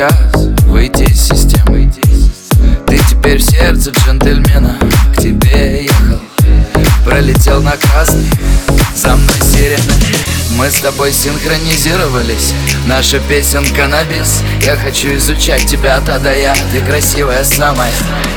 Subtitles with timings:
[0.00, 0.14] час
[0.66, 1.92] выйти из системы.
[2.86, 4.78] Ты теперь в сердце джентльмена
[5.16, 6.20] К тебе ехал
[7.04, 8.30] Пролетел на красный
[8.94, 9.92] За мной сирена
[10.56, 12.54] Мы с тобой синхронизировались
[12.86, 14.42] Наша песенка на бис.
[14.62, 17.92] Я хочу изучать тебя та да я Ты красивая самая.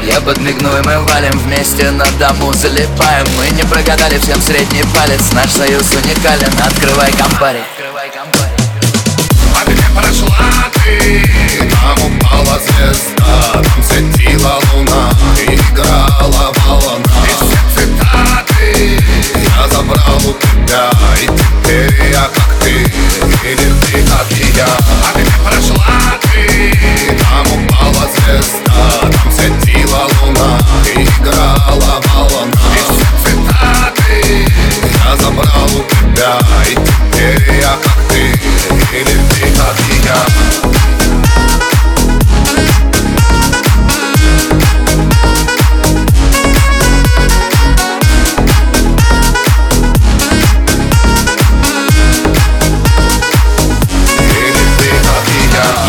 [0.05, 3.27] Я подмигну и мы валим вместе на дому Залипаем.
[3.37, 7.59] Мы не прогадали всем средний палец Наш союз уникален Открывай компари
[11.69, 15.11] Там упала звезда Там светила луна
[15.47, 17.03] играла волна.
[17.25, 18.99] И все цитаты
[19.35, 20.89] Я забрал у тебя
[21.21, 22.73] И теперь я как ты
[23.47, 24.67] Или ты как и я.
[24.67, 25.82] А где прошла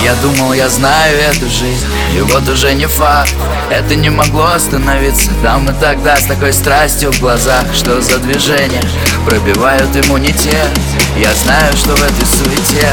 [0.05, 3.35] я думал, я знаю эту жизнь И вот уже не факт.
[3.71, 8.83] Это не могло остановиться Там и тогда с такой страстью в глазах Что за движение
[9.27, 10.69] Пробивают иммунитет.
[11.17, 12.93] Я знаю, что в этой суете